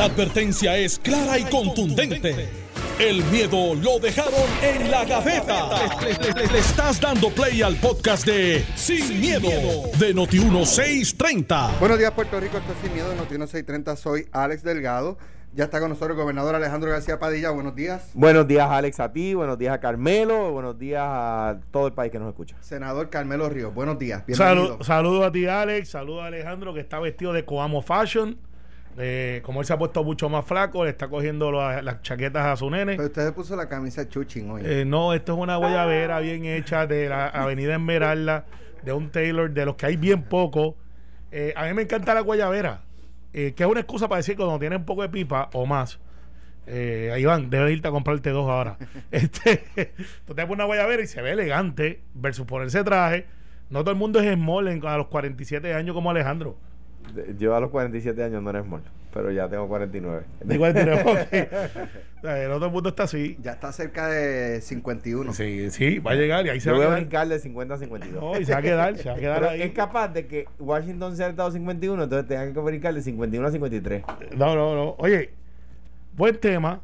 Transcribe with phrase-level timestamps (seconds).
[0.00, 2.48] La advertencia es clara y contundente.
[2.98, 5.68] El miedo lo dejaron en la gaveta.
[6.00, 9.50] Le, le estás dando play al podcast de Sin, miedo,
[9.98, 11.78] de Noti1630.
[11.78, 12.56] Buenos días, Puerto Rico.
[12.56, 13.96] Esto es Sin Miedo de Noti1630.
[13.96, 15.18] Soy Alex Delgado.
[15.52, 17.50] Ya está con nosotros el gobernador Alejandro García Padilla.
[17.50, 18.10] Buenos días.
[18.14, 19.34] Buenos días, Alex, a ti.
[19.34, 20.50] Buenos días a Carmelo.
[20.50, 22.56] Buenos días a todo el país que nos escucha.
[22.62, 23.74] Senador Carmelo Ríos.
[23.74, 24.24] Buenos días.
[24.24, 24.82] Bienvenido.
[24.82, 25.90] Saludos a ti, Alex.
[25.90, 28.38] Saludos a Alejandro, que está vestido de Coamo Fashion.
[29.02, 32.44] Eh, como él se ha puesto mucho más flaco, le está cogiendo la- las chaquetas
[32.46, 32.96] a su nene.
[32.96, 34.62] Pero usted se puso la camisa chuchín hoy.
[34.64, 38.44] Eh, no, esto es una guayabera bien hecha de la Avenida Esmeralda,
[38.82, 40.76] de un Taylor, de los que hay bien poco.
[41.32, 42.82] Eh, a mí me encanta la guayabera,
[43.32, 45.64] eh, que es una excusa para decir que cuando tienes un poco de pipa o
[45.64, 45.98] más,
[46.66, 48.76] eh, van, debes irte a comprarte dos ahora.
[49.10, 49.92] este,
[50.26, 53.26] tú te pones una guayabera y se ve elegante versus ponerse traje.
[53.70, 56.58] No todo el mundo es small en- a los 47 años como Alejandro.
[57.38, 58.82] Yo a los 47 años no eres small,
[59.12, 60.22] pero ya tengo 49.
[60.44, 61.16] De 49, ok.
[62.18, 63.36] O sea, no todo el mundo está así.
[63.42, 65.32] Ya está cerca de 51.
[65.32, 67.00] Sí, sí, va a llegar y ahí se Yo va voy a quedar.
[67.00, 68.22] brincar de 50 a 52.
[68.22, 69.62] No, y se va a quedar, se va a quedar Pero ahí.
[69.62, 73.48] es capaz de que Washington sea el estado 51, entonces tengan que brincar de 51
[73.48, 74.02] a 53.
[74.36, 74.94] No, no, no.
[74.98, 75.30] Oye,
[76.16, 76.80] buen tema.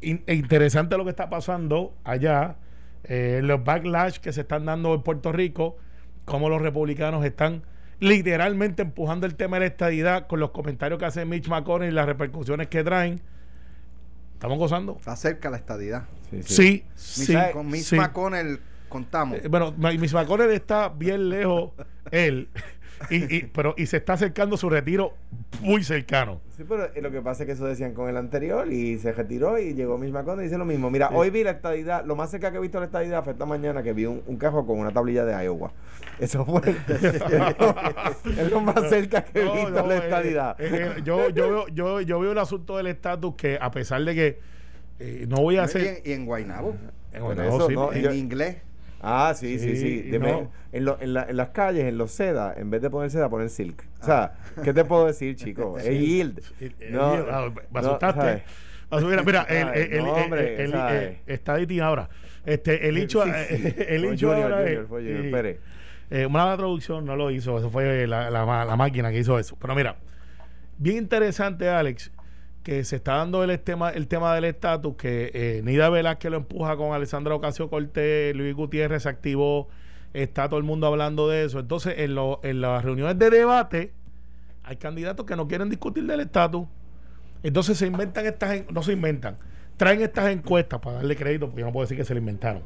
[0.00, 2.56] In- e interesante lo que está pasando allá.
[3.04, 5.76] eh, los backlash que se están dando en Puerto Rico.
[6.24, 7.62] Cómo los republicanos están
[8.00, 11.92] literalmente empujando el tema de la estadidad con los comentarios que hace Mitch McConnell y
[11.92, 13.20] las repercusiones que traen.
[14.34, 14.96] ¿Estamos gozando?
[14.98, 16.04] Está cerca la estadidad.
[16.44, 17.34] Sí, sí.
[17.52, 17.96] Con Mitch sí.
[17.96, 19.38] McConnell contamos.
[19.38, 21.72] Eh, bueno, Mitch McConnell está bien lejos,
[22.10, 22.48] él,
[23.08, 25.14] y, y- pero, y se está acercando su retiro
[25.62, 26.40] muy cercano.
[26.56, 29.12] Sí, pero eh, lo que pasa es que eso decían con el anterior y se
[29.12, 30.90] retiró y llegó Mitch McConnell y dice lo mismo.
[30.90, 33.46] Mira, hoy vi la estadidad, lo más cerca que he visto la estadidad fue esta
[33.46, 35.72] mañana que vi un, un cajo con una tablilla de Iowa.
[36.18, 40.60] Eso fue es lo más cerca que he No, visto no, la eh, estadidad.
[40.60, 44.04] eh, eh, yo, yo, veo, yo, yo veo el asunto del estatus que, a pesar
[44.04, 44.38] de que
[44.98, 45.86] eh, no voy a y, hacer.
[45.86, 46.76] en, y en Guaynabo.
[47.12, 48.58] En Guaynabo, eso, sí, no, En yo- inglés.
[49.02, 50.02] Ah, sí, sí, Sí, sí.
[50.10, 50.52] Dime, no.
[50.72, 53.28] en, lo- en, la- en las calles, en los seda, en vez de poner seda,
[53.30, 53.82] poner silk.
[53.82, 54.04] O Ah.
[54.54, 55.78] sea, ¿qué te puedo decir, chico?
[55.78, 56.38] Es yield.
[56.60, 58.42] Eh, eh, No, ah, me asustaste.
[58.90, 61.02] Ah, Mira, mira, el, el, el- No, el- hombre, el- ¿sabes?
[61.02, 62.08] eh, está Diti ahora.
[62.44, 63.74] Este, el hecho, Sí, sí.
[63.88, 65.30] el hecho Junior, ahora Junior, fue Junior sí.
[65.30, 65.58] Pérez.
[66.10, 69.56] Eh, una traducción no lo hizo, eso fue la, la máquina que hizo eso.
[69.60, 69.96] Pero mira,
[70.76, 72.10] bien interesante, Alex,
[72.62, 76.36] que se está dando el tema, el tema del estatus, que eh, Nida Velázquez lo
[76.36, 79.68] empuja con Alessandra Ocasio Cortés, Luis Gutiérrez se activó,
[80.12, 81.58] está todo el mundo hablando de eso.
[81.60, 83.92] Entonces, en, lo- en las reuniones de debate,
[84.64, 86.66] hay candidatos que no quieren discutir del estatus.
[87.42, 89.38] Entonces se inventan estas, no se inventan,
[89.78, 92.62] traen estas encuestas para darle crédito, porque yo no puedo decir que se lo inventaron.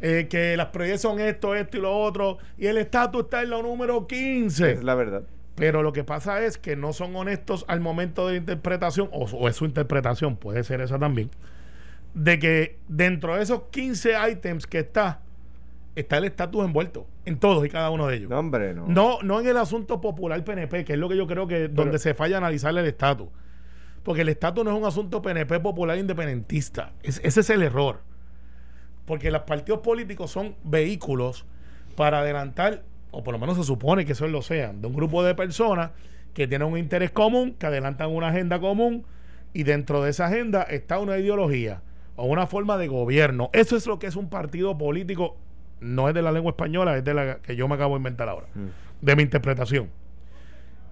[0.00, 3.50] Eh, que las proyecciones son esto, esto y lo otro, y el estatus está en
[3.50, 4.72] lo número 15.
[4.72, 5.22] Es la verdad.
[5.56, 9.24] Pero lo que pasa es que no son honestos al momento de la interpretación, o,
[9.24, 11.30] o es su interpretación, puede ser esa también,
[12.14, 15.20] de que dentro de esos 15 ítems que está,
[15.94, 18.30] está el estatus envuelto, en todos y cada uno de ellos.
[18.30, 18.86] No, hombre, no.
[18.86, 21.98] No, no en el asunto popular PNP, que es lo que yo creo que donde
[21.98, 23.28] se falla analizar el estatus.
[24.02, 26.92] Porque el estatus no es un asunto PNP popular independentista.
[27.02, 28.00] Es- ese es el error.
[29.04, 31.44] Porque los partidos políticos son vehículos
[31.96, 32.82] para adelantar,
[33.16, 35.92] o por lo menos se supone que eso lo sean, de un grupo de personas
[36.34, 39.06] que tienen un interés común, que adelantan una agenda común,
[39.54, 41.80] y dentro de esa agenda está una ideología
[42.16, 43.48] o una forma de gobierno.
[43.54, 45.38] Eso es lo que es un partido político,
[45.80, 48.28] no es de la lengua española, es de la que yo me acabo de inventar
[48.28, 48.48] ahora,
[49.00, 49.88] de mi interpretación.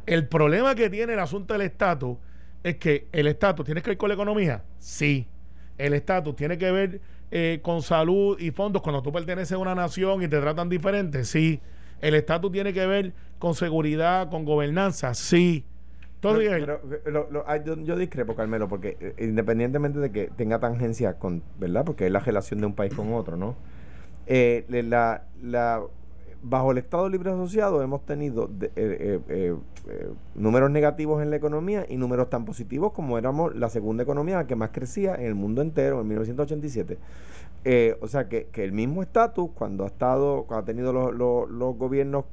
[0.07, 2.17] El problema que tiene el asunto del estatus
[2.63, 5.29] es que el estatus tiene que ver con la economía, sí.
[5.77, 9.75] El estatus tiene que ver eh, con salud y fondos cuando tú perteneces a una
[9.75, 11.61] nación y te tratan diferente, sí.
[12.07, 15.65] El estatus tiene que ver con seguridad, con gobernanza, sí.
[16.17, 20.31] Entonces, Pero- pero, lo- lo- ah, yo, yo discrepo, Carmelo, porque eh, independientemente de que
[20.37, 21.85] tenga tangencia con, ¿verdad?
[21.85, 23.57] Porque es la relación de un país con otro, ¿no?
[24.27, 25.83] Eh, la, la,
[26.45, 29.21] bajo el Estado Libre Asociado hemos tenido eh, eh,
[29.89, 34.47] eh, números negativos en la economía y números tan positivos como éramos la segunda economía
[34.47, 36.99] que más crecía en el mundo entero en 1987.
[37.65, 41.49] Eh, o sea que, que el mismo estatus, cuando ha estado, cuando ha tenido los,
[41.51, 42.25] los- gobiernos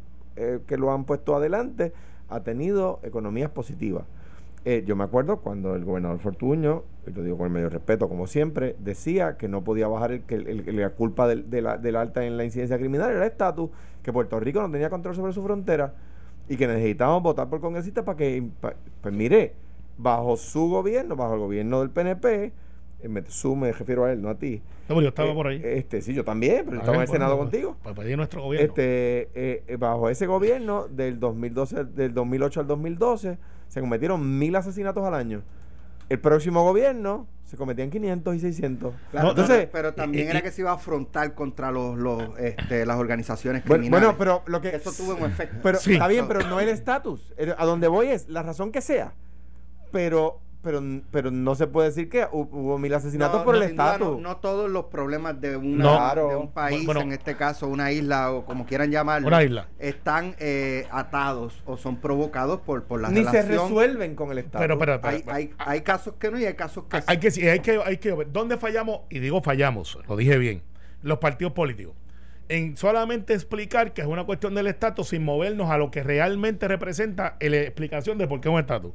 [0.65, 1.91] que lo han puesto adelante,
[2.29, 4.05] ha tenido economías positivas.
[4.85, 8.27] Yo me acuerdo cuando el gobernador Fortuño, y lo digo con el mayor respeto como
[8.27, 12.37] siempre, decía que no podía bajar el- la culpa del, de la, del alta en
[12.37, 13.69] la incidencia criminal era el estatus,
[14.03, 15.93] que Puerto Rico no tenía control sobre su frontera
[16.49, 18.43] y que necesitábamos votar por congresistas para que,
[19.01, 19.53] pues mire,
[19.97, 22.51] bajo su gobierno, bajo el gobierno del PNP,
[23.03, 24.61] eh, me, su me refiero a él, no a ti.
[24.87, 25.61] no, pero yo estaba eh, por ahí.
[25.63, 27.77] Este, sí, yo también, pero yo estaba en el Senado bueno, contigo.
[27.83, 28.67] Para pedir nuestro gobierno.
[28.67, 33.37] Este, eh, bajo ese gobierno del 2012, del 2008 al 2012,
[33.67, 35.41] se cometieron mil asesinatos al año.
[36.11, 38.93] El próximo gobierno se cometían 500 y 600.
[39.11, 42.37] Claro, Entonces, pero también y- era y- que se iba a afrontar contra los, los,
[42.37, 44.07] este, las organizaciones Bueno, criminales.
[44.17, 45.57] bueno, pero lo que eso tuvo un efecto.
[45.63, 45.93] Pero Sí.
[45.93, 47.33] está bien, pero no el estatus.
[47.57, 49.13] A donde voy es la razón que sea.
[49.91, 50.81] Pero pero
[51.11, 54.07] pero no se puede decir que hu- hubo mil asesinatos No, por no, el estatus.
[54.07, 57.01] No, no todos los problemas de, una, de un país, Bueno.
[57.01, 59.67] en este caso una isla o como quieran llamarlo, Una isla.
[59.79, 64.59] están eh, atados o son provocados por, por la Ni se resuelven con el estatus.
[64.61, 67.03] Pero, pero, pero, hay, pero- hay, hay casos que no y hay casos que hay,
[67.07, 68.31] hay que, sí, hay que hay que ver.
[68.31, 70.61] Dónde fallamos y digo fallamos lo dije bien.
[71.01, 71.95] Los partidos políticos.
[72.49, 76.67] En solamente explicar que es una cuestión del estatus sin movernos a lo que realmente
[76.67, 78.91] representa la explicación de por qué es un estatus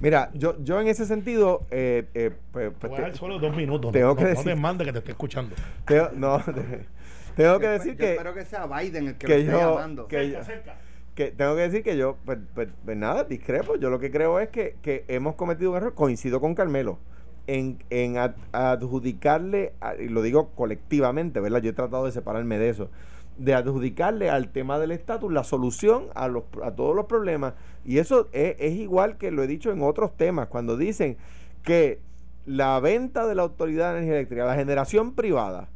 [0.00, 3.38] Mira, yo, yo en ese sentido, eh, eh, pues, te pues, voy a dar solo
[3.38, 5.54] dos minutos tengo no, que no, decir- no te mande que te esté escuchando
[5.86, 6.38] tengo- no,
[7.34, 9.52] tengo que Yo decir yo que, espero que sea Biden el que, que lo esté
[9.52, 10.06] yo- llamando.
[10.08, 10.74] que- cerca, cerca.
[11.14, 13.76] que tengo que decir que yo, pues, pues, pues nada, discrepo.
[13.76, 16.98] Yo lo que creo es que, que hemos cometido un error, coincido con Carmelo,
[17.46, 21.62] en, en ad- adjudicarle, a- y lo digo colectivamente, ¿verdad?
[21.62, 22.90] Yo he tratado de separarme de eso,
[23.38, 27.54] de adjudicarle al tema del estatus la solución a, los, a todos los problemas.
[27.84, 31.16] Y eso es, igual que lo he dicho en otros temas, cuando dicen
[31.62, 32.00] que
[32.46, 35.68] la venta de la Autoridad de Energía Eléctrica, la generación privada,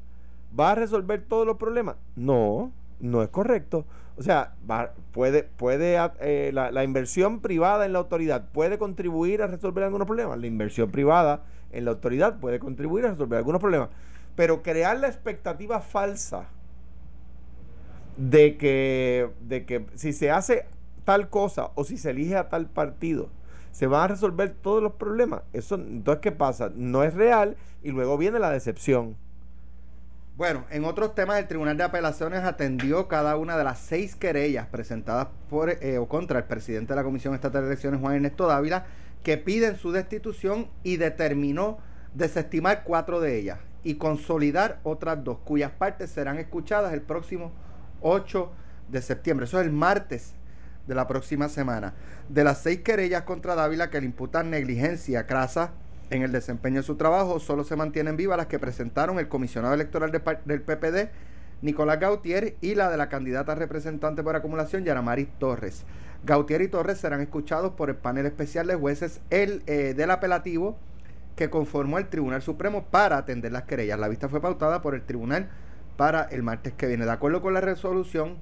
[0.59, 1.97] va a resolver todos los problemas.
[2.17, 3.85] No, no es correcto.
[4.17, 4.55] O sea,
[5.13, 10.39] puede, puede eh, la inversión privada en la autoridad puede contribuir a resolver algunos problemas.
[10.39, 13.89] La inversión privada en la autoridad puede contribuir a resolver algunos problemas.
[14.37, 16.49] Pero crear la expectativa falsa
[18.21, 20.67] de que, de que si se hace
[21.05, 23.31] tal cosa o si se elige a tal partido,
[23.73, 25.43] se van a resolver todos los problemas.
[25.55, 26.71] Eso, entonces, ¿qué pasa?
[26.75, 29.17] No es real y luego viene la decepción.
[30.37, 34.67] Bueno, en otros temas, el Tribunal de Apelaciones atendió cada una de las seis querellas
[34.67, 38.47] presentadas por eh, o contra el presidente de la Comisión Estatal de Elecciones, Juan Ernesto
[38.47, 38.87] Dávila,
[39.23, 41.79] que piden su destitución y determinó
[42.15, 47.53] desestimar cuatro de ellas y consolidar otras dos, cuyas partes serán escuchadas el próximo
[48.03, 48.51] 8
[48.89, 49.47] de septiembre.
[49.47, 50.35] Eso es el martes
[50.87, 51.95] de la próxima semana.
[52.29, 55.73] De las seis querellas contra Dávila que le imputan negligencia crasa
[56.11, 59.75] en el desempeño de su trabajo, solo se mantienen vivas las que presentaron el comisionado
[59.75, 61.11] electoral del PPD,
[61.63, 65.85] Nicolás Gautier, y la de la candidata representante por acumulación, Yaramari Torres.
[66.25, 70.77] Gautier y Torres serán escuchados por el panel especial de jueces el, eh, del apelativo
[71.37, 73.99] que conformó el Tribunal Supremo para atender las querellas.
[73.99, 75.49] La vista fue pautada por el tribunal
[76.01, 77.05] para el martes que viene.
[77.05, 78.39] De acuerdo con la resolución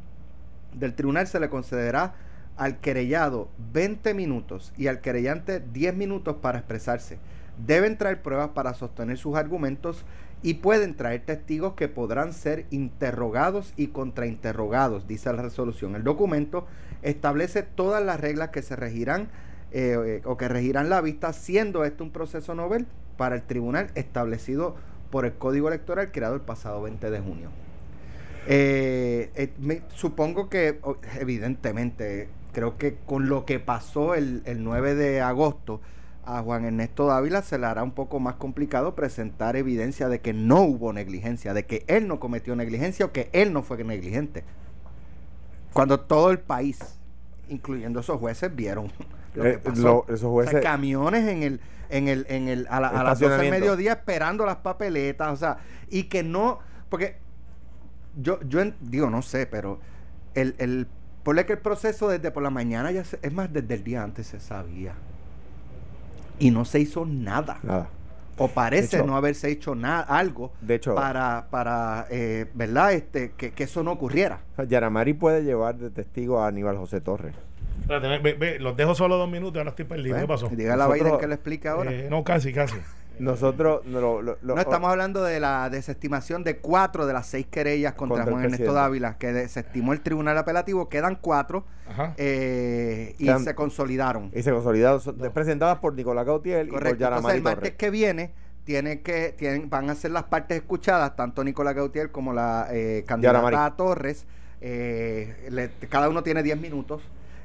[0.74, 2.14] del tribunal, se le concederá
[2.56, 7.18] al querellado 20 minutos y al querellante 10 minutos para expresarse.
[7.66, 10.04] Deben traer pruebas para sostener sus argumentos
[10.40, 15.96] y pueden traer testigos que podrán ser interrogados y contrainterrogados, dice la resolución.
[15.96, 16.64] El documento
[17.02, 19.22] establece todas las reglas que se regirán
[19.72, 23.90] eh, eh, o que regirán la vista, siendo este un proceso novel para el tribunal
[23.96, 24.76] establecido
[25.10, 27.50] por el Código Electoral creado el pasado 20 de junio.
[28.46, 30.80] Eh, eh, supongo que,
[31.20, 35.80] evidentemente, creo que con lo que pasó el, el 9 de agosto,
[36.28, 40.34] a Juan Ernesto Dávila se le hará un poco más complicado presentar evidencia de que
[40.34, 44.44] no hubo negligencia, de que él no cometió negligencia o que él no fue negligente.
[45.72, 46.78] Cuando todo el país,
[47.48, 48.92] incluyendo esos jueces, vieron
[49.38, 52.88] lo que Eh, lo- O sea, camiones en el, en el, en el, a, la-
[52.88, 57.16] a las 12 del mediodía esperando las papeletas, o sea, y que no, porque
[58.20, 59.78] yo, yo en- digo, no sé, pero
[60.34, 60.86] el, el,
[61.22, 64.02] ponle que el proceso desde por la mañana ya se- es más, desde el día
[64.02, 64.94] antes se sabía.
[66.38, 67.58] Y no se hizo nada.
[67.62, 67.88] Nada.
[68.40, 72.92] O parece hecho- no haberse hecho nada, algo De hecho, para, para eh, ¿verdad?
[72.92, 74.38] Este, que, que eso no ocurriera.
[74.52, 77.34] o sea, Yaramari puede llevar de testigo a Aníbal José Torres.
[77.80, 80.16] Espérate, ve- ve- ve, los dejo solo dos minutos ahora estoy perdido.
[80.18, 80.48] ¿qué pasó?
[80.48, 81.92] Dígale a Nosotros- Biden que le explique ahora.
[81.92, 82.76] Eh, no casi casi
[83.18, 87.26] Nosotros no, lo- lo- lo- No estamos hablando de la desestimación de cuatro de las
[87.26, 88.72] seis querellas contra, Juan Ernesto.
[88.72, 90.88] Dávila, que desestimó el tribunal apelativo.
[90.88, 91.64] Quedan cuatro
[92.16, 94.30] eh, y Quedan- se consolidaron.
[94.32, 97.04] y se consolidaron, son presentadas por Nicolás Gautier y por Correcto.
[97.04, 97.76] Entonces, Yaramari el martes Torres.
[97.76, 98.32] que viene
[98.64, 103.02] tiene que tienen, van a ser las partes escuchadas, tanto Nicolás Gautier como la eh,
[103.06, 103.76] candidata Yaramari.
[103.76, 104.26] Torres.
[104.60, 107.02] Eh, le- cada uno tiene 10 minutos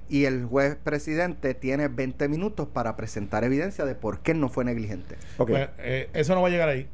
[0.10, 4.66] y el juez presidente tiene 20 minutos para presentar evidencia de por qué no fue
[4.66, 5.16] negligente.
[5.38, 5.50] Ok.
[5.50, 6.88] Pues, eh, eso no va a llegar ahí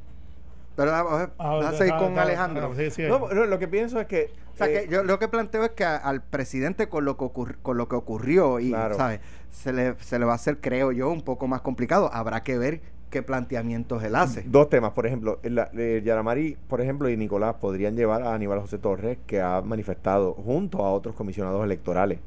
[0.75, 2.71] Pero vamos a, Ah, vamos a está- seguir está- con Alejandro.
[2.73, 4.31] ah, lo que pienso es que.
[4.53, 7.17] O sea, eh, que yo lo que planteo es que a- al presidente con lo
[7.17, 8.95] que ocurri- con lo que ocurrió y Claro.
[8.95, 9.19] ¿sabes?
[9.51, 12.09] Se le, se le va a hacer, creo yo, un poco más complicado.
[12.13, 14.43] Habrá que ver qué planteamientos él hace.
[14.45, 18.33] Dos temas, por ejemplo, el- la- eh, Yaramari, por ejemplo, y Nicolás podrían llevar a
[18.35, 22.21] Aníbal José Torres, que ha manifestado junto a otros comisionados electorales eh,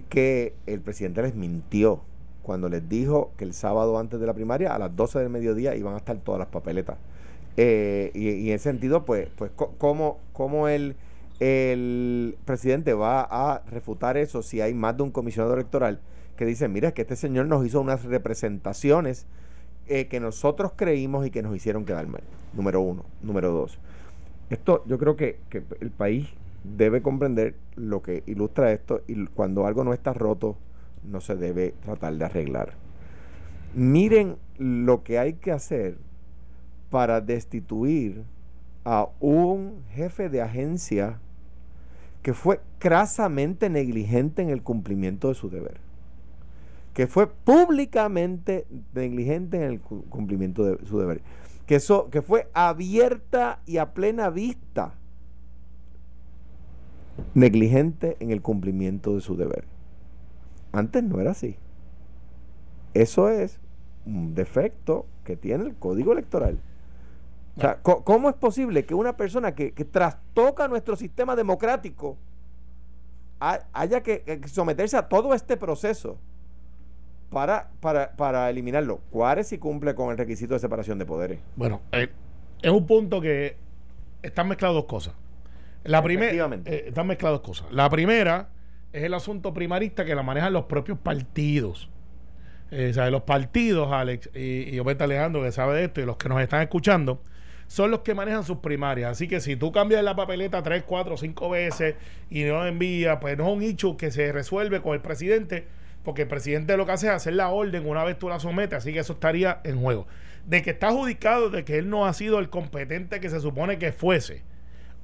[0.00, 2.00] que el presidente les mintió
[2.42, 5.74] cuando les dijo que el sábado antes de la primaria, a las 12 del mediodía,
[5.76, 6.98] iban a estar todas las papeletas.
[7.56, 10.96] Eh, y, en ese sentido, pues, pues ¿cómo, el,
[11.40, 16.00] el presidente va a refutar eso si hay más de un comisionado electoral
[16.36, 19.26] que dice, mira, que este señor nos hizo unas representaciones
[19.86, 22.22] eh, que nosotros creímos y que nos hicieron quedar mal?
[22.54, 23.04] Número uno.
[23.22, 23.78] Número dos.
[24.50, 26.28] Esto yo creo que, que el país
[26.64, 30.56] debe comprender lo que ilustra esto y cuando algo no está roto,
[31.04, 32.74] no se debe tratar de arreglar.
[33.74, 35.96] Miren lo que hay que hacer
[36.90, 38.22] para destituir
[38.84, 41.18] a un jefe de agencia
[42.22, 45.78] que fue crasamente negligente en el cumplimiento de su deber,
[46.94, 51.22] que fue públicamente negligente en el cumplimiento de su deber,
[51.66, 51.78] que,
[52.10, 54.94] que fue abierta y a plena vista
[57.34, 59.64] negligente en el cumplimiento de su deber.
[60.72, 61.56] Antes no era así.
[62.94, 63.58] Eso es
[64.06, 66.58] un defecto que tiene el código electoral.
[67.56, 72.16] O sea, ¿cómo es posible que una persona que, trastoca nuestro sistema democrático
[73.38, 76.16] haya que, someterse a todo este proceso
[77.30, 79.00] para, para, eliminarlo?
[79.10, 81.40] ¿Cuál si cumple con el requisito de separación de poderes?
[81.56, 82.10] Bueno, eh,
[82.62, 83.56] es un punto que
[84.22, 85.14] están mezcladas dos cosas.
[85.84, 87.72] La primera, eh, están mezcladas dos cosas.
[87.72, 88.48] La primera
[88.92, 91.88] es el asunto primarista que la manejan los propios partidos.
[92.70, 96.06] Eh, o sea, los partidos, Alex, y, y Obeta Alejandro, que sabe de esto, y
[96.06, 97.20] los que nos están escuchando,
[97.66, 99.10] son los que manejan sus primarias.
[99.10, 101.94] Así que si tú cambias la papeleta tres, cuatro, cinco veces
[102.30, 105.66] y no envías, pues no es un hecho que se resuelve con el presidente,
[106.04, 108.78] porque el presidente lo que hace es hacer la orden una vez tú la sometes,
[108.78, 110.06] así que eso estaría en juego.
[110.46, 113.78] De que está adjudicado de que él no ha sido el competente que se supone
[113.78, 114.42] que fuese.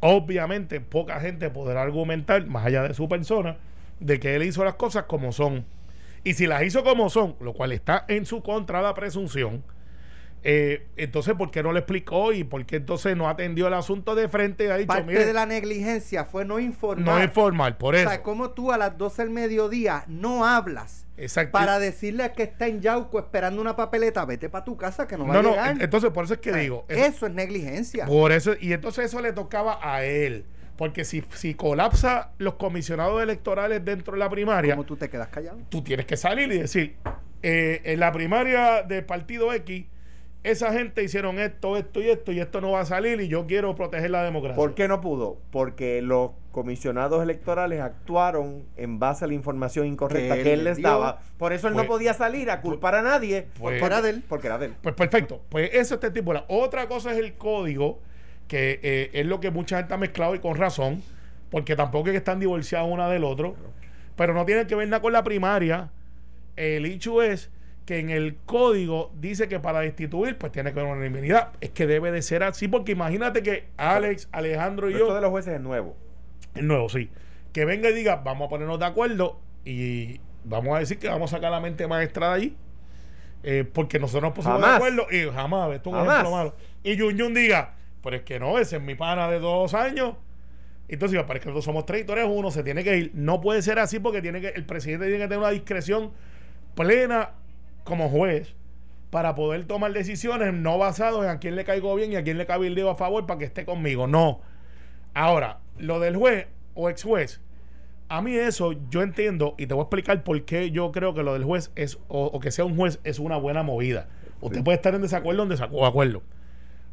[0.01, 3.57] Obviamente, poca gente podrá argumentar, más allá de su persona,
[4.01, 5.65] de que él hizo las cosas como son.
[6.25, 9.65] Y si las hizo como son, lo cual está en su contra la presunción,
[10.45, 14.15] eh, entonces, ¿por qué no le explicó y por qué entonces no atendió el asunto
[14.15, 17.17] de frente y ha dicho, Parte de la negligencia fue no informar.
[17.17, 18.07] No informar, por eso.
[18.07, 21.08] O sea, como tú a las 12 del mediodía no hablas
[21.51, 25.27] para decirle que está en Yauco esperando una papeleta, vete para tu casa que no
[25.27, 25.77] va a llegar.
[25.77, 26.85] No, entonces por eso es que digo.
[26.89, 28.07] Eso, es negligencia.
[28.07, 30.45] Por eso, y entonces eso le tocaba a él.
[30.77, 34.75] Porque si, si colapsa los comisionados electorales dentro de la primaria.
[34.75, 35.59] ¿Cómo tú te quedas callado?
[35.69, 36.97] Tú tienes que salir y decir,
[37.43, 39.87] eh, en la primaria del partido X
[40.45, 43.47] esa gente hicieron esto, esto y esto, y esto no va a salir y yo
[43.47, 44.57] quiero proteger la democracia.
[44.57, 45.39] ¿Por qué no pudo?
[45.51, 51.21] Porque los comisionados electorales actuaron en base a la información incorrecta que, él les daba.
[51.37, 53.47] Por eso él no pues, podía salir a culpar a nadie.
[53.61, 54.25] Pues, porque era de él.
[54.29, 54.75] Porque era de él.
[54.83, 55.41] Pues perfecto.
[55.51, 56.35] Pues eso este tipo.
[56.49, 58.01] otra cosa es el código,
[58.49, 61.01] que eh, es lo que mucha gente ha mezclado y con razón,
[61.49, 63.55] porque tampoco es que están divorciados una del otro.
[64.17, 65.91] Pero no tiene que ver nada con la primaria.
[66.57, 67.51] El hecho es
[67.87, 71.53] que en el código dice que para destituir, pues tiene que haber una unanimidad.
[71.61, 74.99] Es que debe de ser así, porque imagínate que Alex, Alejandro y yo.
[74.99, 75.95] Esto de los jueces es nuevo.
[76.63, 77.11] Nuevo, sí.
[77.53, 81.33] Que venga y diga, vamos a ponernos de acuerdo y vamos a decir que vamos
[81.33, 82.57] a sacar la mente maestra de ahí.
[83.45, 86.55] Eh, porque nosotros nos pusimos de acuerdo y jamás, esto es un ejemplo malo.
[86.83, 90.15] Y Jun Jun diga, pero es que no, ese es mi pana de dos años.
[90.89, 93.11] Entonces, parece que nosotros somos tres y tú eres uno, se tiene que ir.
[93.15, 96.13] No puede ser así porque tiene que, el presidente tiene que tener una discreción
[96.75, 97.33] plena
[97.85, 98.55] como juez
[99.11, 102.39] para poder tomar decisiones no basadas en a quién le caigo bien y a quién
[102.39, 104.07] le cabildeo a favor para que esté conmigo.
[104.07, 104.41] No.
[105.15, 107.41] Ahora, lo del juez o ex juez,
[108.09, 111.23] a mí eso yo entiendo y te voy a explicar por qué yo creo que
[111.23, 114.09] lo del juez es, o, que sea un juez es una buena movida.
[114.41, 116.23] Usted puede estar en desacuerdo o en desacuerdo.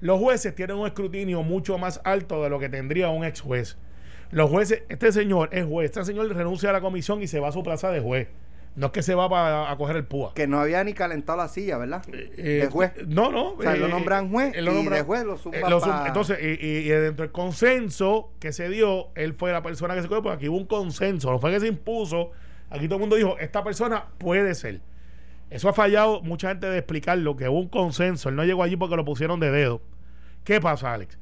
[0.02, 3.78] Los jueces tienen un escrutinio mucho más alto de lo que tendría un ex juez.
[4.32, 7.50] Los jueces, este señor es juez, este señor renuncia a la comisión y se va
[7.50, 8.28] a su plaza de juez.
[8.76, 10.34] No es que se va a coger el púa.
[10.34, 12.04] Que no había ni calentado la silla, ¿verdad?
[12.12, 12.92] Eh, eh juez.
[13.08, 13.54] No, no.
[13.54, 15.62] O sea, lo eh, nombran juez lo y de juez lo eh,
[16.08, 20.22] Entonces, y, dentro del consenso que se dio, él fue la persona que se cogió,
[20.22, 22.32] porque aquí hubo un consenso, no fue que se impuso.
[22.70, 24.82] Aquí todo el mundo dijo, esta persona puede ser.
[25.50, 28.28] Eso ha fallado mucha gente de explicarlo, que hubo un consenso.
[28.28, 29.82] Él no llegó allí porque lo pusieron de dedo.
[30.44, 31.18] ¿Qué pasa, Alex?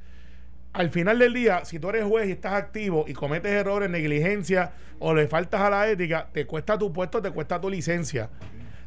[0.74, 4.72] Al final del día, si tú eres juez y estás activo y cometes errores, negligencia
[5.00, 8.30] o le faltas a la ética, te cuesta tu puesto, te cuesta tu licencia.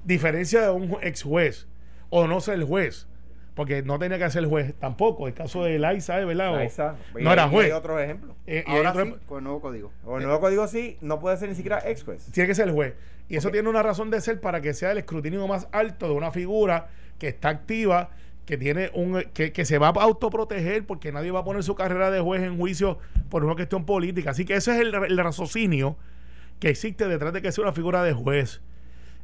[0.05, 1.69] Diferencia de un ex juez
[2.11, 3.07] o no ser juez.
[3.55, 5.29] Porque no tenía que ser juez tampoco.
[5.29, 6.53] El caso de Laisa, ¿verdad?
[7.19, 7.67] no era juez.
[7.67, 8.37] Hay otro ejemplo.
[8.47, 9.93] Eh, Ahora sí, con el nuevo código.
[10.05, 12.27] Con el nuevo código sí, no puede ser ni siquiera ex juez.
[12.33, 12.95] Tiene que ser juez.
[13.29, 16.13] Y eso tiene una razón de ser para que sea el escrutinio más alto de
[16.13, 16.89] una figura
[17.19, 18.11] que está activa
[18.47, 22.13] que tiene un que, se va a autoproteger porque nadie va a poner su carrera
[22.13, 22.99] de juez en juicio
[23.29, 24.31] por una cuestión política.
[24.31, 25.97] Así que ese es el, raciocinio
[26.61, 28.63] que existe detrás de que sea una figura de juez.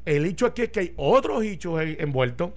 [0.05, 2.51] El hecho aquí es que hay otros hechos envueltos.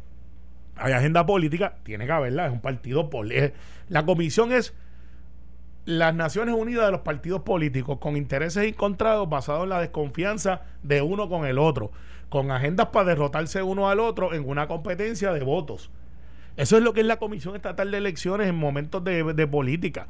[0.76, 3.56] Hay agenda política, tiene que haberla, es un partido político.
[3.88, 4.74] La comisión es
[5.86, 11.04] las Naciones Unidas de los partidos políticos con intereses encontrados basados en la desconfianza de
[11.04, 11.92] uno con el otro,
[12.30, 15.92] con agendas para derrotarse uno al otro en una competencia de votos.
[16.58, 20.08] Eso es lo que es la Comisión Estatal de Elecciones en momentos de, política.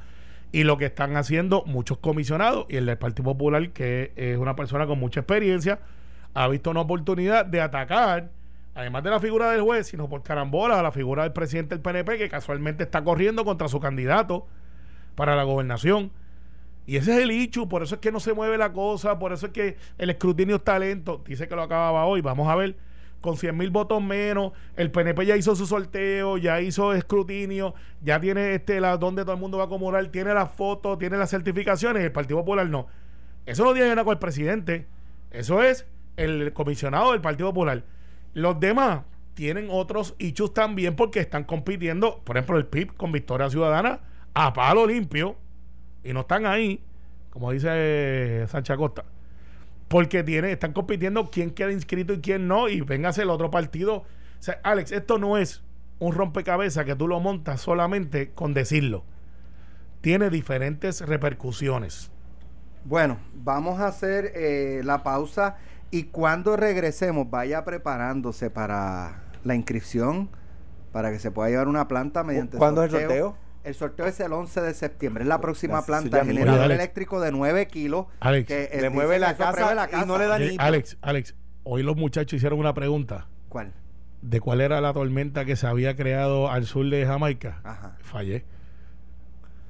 [0.51, 4.55] Y lo que están haciendo muchos comisionados, y el del Partido Popular, que es una
[4.55, 5.79] persona con mucha experiencia,
[6.33, 8.29] ha visto una oportunidad de atacar,
[8.75, 11.81] además de la figura del juez, sino por carambola, a la figura del presidente del
[11.81, 14.45] PNP, que casualmente está corriendo contra su candidato
[15.15, 16.11] para la gobernación.
[16.87, 19.33] Y ese es el hecho, por eso es que no se mueve la cosa, por
[19.33, 21.23] eso es que el escrutinio está lento.
[21.25, 22.75] Dice que lo acababa hoy, vamos a ver,
[23.25, 28.19] con 100 mil votos menos, el PNP ya hizo su sorteo, ya hizo escrutinio, ya
[28.21, 31.31] tiene este la donde todo el mundo va a acumular, tiene las fotos, tiene las
[31.31, 32.87] certificaciones, el Partido Popular no.
[33.45, 34.87] Eso no tiene nada con el presidente,
[35.31, 37.83] eso es el comisionado del Partido Popular.
[38.33, 39.01] Los demás
[39.33, 43.99] tienen otros hechos también porque están compitiendo, por ejemplo, el PIB con Victoria Ciudadana
[44.33, 45.35] a palo limpio
[46.03, 46.81] y no están ahí,
[47.31, 49.05] como dice Sancha Costa,
[49.87, 53.97] porque tiene, están compitiendo quién queda inscrito y quién no, y véngase el otro partido.
[53.97, 54.05] O
[54.39, 55.63] sea, Alex, esto no es
[55.99, 59.03] un rompecabezas que tú lo montas solamente con decirlo.
[60.01, 62.11] Tiene diferentes repercusiones.
[62.83, 65.57] Bueno, vamos a hacer eh, la pausa
[65.89, 70.29] y cuando regresemos, vaya preparándose para la inscripción,
[70.91, 73.37] para que se pueda llevar una planta mediante ¿Cuándo es el sorteo?
[73.65, 75.23] El sorteo es el 11 de septiembre.
[75.23, 78.05] Es la próxima planta de generador eléctrico de 9 kilos.
[78.19, 80.55] Alex, que, le mueve la, casa y no le da ni.
[80.59, 83.27] Alex, Alex, hoy los muchachos hicieron una pregunta.
[83.49, 83.73] ¿Cuál?
[84.21, 87.61] De cuál era la tormenta que se había creado al sur de Jamaica.
[87.63, 87.97] Ajá.
[88.01, 88.45] Fallé.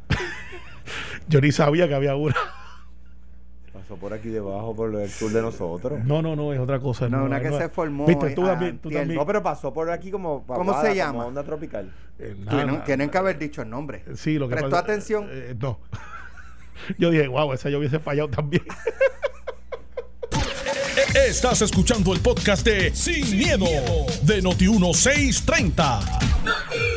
[1.30, 2.36] Yo ni sabía que había una.
[3.88, 6.04] Pasó por aquí debajo, por el sur de nosotros.
[6.06, 7.08] No, no, no, es otra cosa.
[7.08, 8.08] No, una que se formó.
[8.08, 9.16] Viste, tú, también, tú también.
[9.16, 10.44] No, pero pasó por aquí como.
[10.48, 11.20] ¿Cómo se llama?
[11.20, 11.94] Como onda tropical.
[12.18, 12.36] Eh,
[12.86, 14.04] tienen, que haber dicho el nombre.
[14.16, 15.28] Sí, lo que ¿Prestó atención?
[15.30, 15.78] Eh, no.
[16.98, 18.64] Yo dije, wow, esa yo hubiese fallado también.
[21.28, 23.66] Estás escuchando el podcast de Sin, miedo,
[24.24, 26.95] de Noti1630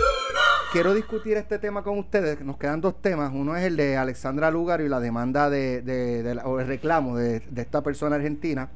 [0.72, 2.40] quiero discutir este tema con ustedes.
[2.40, 3.33] Nos quedan dos temas.
[3.33, 7.83] Uno es el de Alexandra Lugar y la demanda de, o el reclamo de, esta
[7.83, 8.70] persona argentina.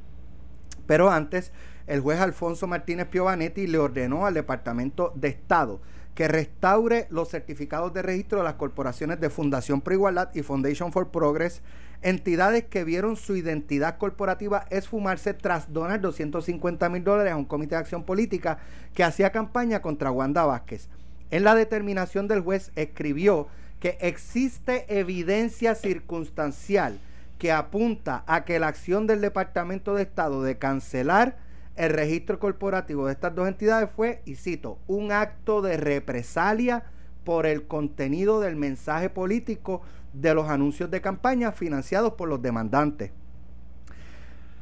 [0.86, 1.52] Pero antes,
[1.86, 5.80] el juez Alfonso Martínez Piovanetti le ordenó al Departamento de Estado
[6.14, 10.92] que restaure los certificados de registro de las corporaciones de Fundación Pro Igualdad y Foundation
[10.92, 11.62] for Progress,
[12.02, 17.76] entidades que vieron su identidad corporativa esfumarse tras donar 250 mil dólares a un comité
[17.76, 18.58] de acción política
[18.92, 20.90] que hacía campaña contra Wanda Vázquez.
[21.32, 23.48] En la determinación del juez escribió
[23.80, 27.00] que existe evidencia circunstancial
[27.38, 31.38] que apunta a que la acción del Departamento de Estado de cancelar
[31.74, 36.84] el registro corporativo de estas dos entidades fue, y cito, un acto de represalia
[37.24, 39.80] por el contenido del mensaje político
[40.12, 43.10] de los anuncios de campaña financiados por los demandantes.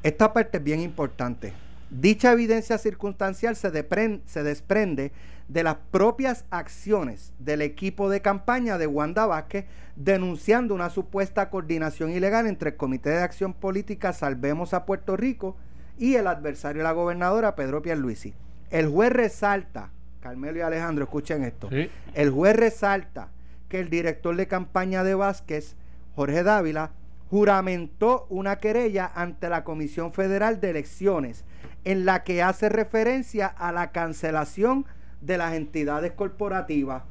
[0.04, 1.52] Esta parte es bien importante.
[1.90, 3.70] Dicha evidencia circunstancial se,
[4.24, 5.10] se desprende
[5.50, 12.12] de las propias acciones del equipo de campaña de Wanda Vázquez denunciando una supuesta coordinación
[12.12, 15.56] ilegal entre el Comité de Acción Política Salvemos a Puerto Rico
[15.98, 18.32] y el adversario de la gobernadora Pedro Pierluisi.
[18.70, 21.68] El juez resalta, Carmelo y Alejandro, escuchen esto.
[22.14, 23.30] El juez resalta
[23.68, 25.74] que el director de campaña de Vázquez,
[26.14, 26.92] Jorge Dávila,
[27.28, 31.44] juramentó una querella ante la Comisión Federal de Elecciones
[31.84, 34.86] en la que hace referencia a la cancelación
[35.20, 37.02] de las entidades corporativas.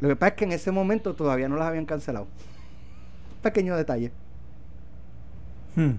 [0.00, 2.26] Lo que pasa es que en ese momento todavía no las habían cancelado.
[3.42, 4.12] Pequeño detalle.
[5.74, 5.92] Hmm.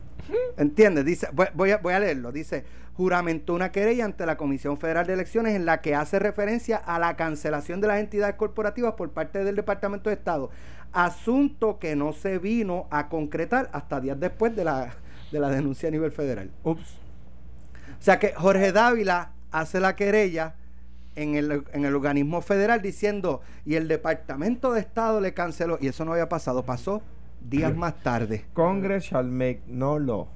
[0.57, 1.05] ¿Entiendes?
[1.05, 2.31] Dice, voy, a, voy a leerlo.
[2.31, 2.63] Dice,
[2.95, 6.99] juramentó una querella ante la Comisión Federal de Elecciones en la que hace referencia a
[6.99, 10.49] la cancelación de las entidades corporativas por parte del Departamento de Estado.
[10.91, 14.93] Asunto que no se vino a concretar hasta días después de la,
[15.31, 16.51] de la denuncia a nivel federal.
[16.63, 16.95] Ups.
[17.99, 20.55] O sea que Jorge Dávila hace la querella
[21.21, 25.87] en el, en el organismo federal diciendo, y el Departamento de Estado le canceló, y
[25.87, 27.01] eso no había pasado, pasó
[27.41, 28.45] días más tarde.
[28.53, 30.27] Congress shall make no law.